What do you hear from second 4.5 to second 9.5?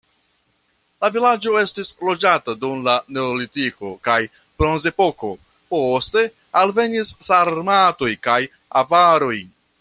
bronzepoko, poste alvenis sarmatoj kaj avaroj.